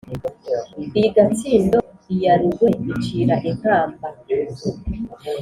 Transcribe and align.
iy’i 0.97 1.09
gatsindo, 1.15 1.79
iya 2.13 2.33
rugwe 2.39 2.67
incira 2.91 3.35
inkamba. 3.51 4.05